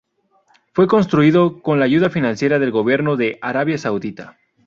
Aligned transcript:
Fue 0.73 0.87
construido 0.87 1.61
con 1.61 1.77
la 1.77 1.85
ayuda 1.85 2.09
financiera 2.09 2.57
del 2.57 2.71
gobierno 2.71 3.17
de 3.17 3.37
Arabia 3.39 3.77
Saudita. 3.77 4.39